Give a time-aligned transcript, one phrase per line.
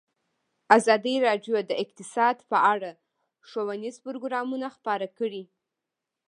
[0.77, 2.91] ازادي راډیو د اقتصاد په اړه
[3.47, 5.43] ښوونیز پروګرامونه خپاره کړي.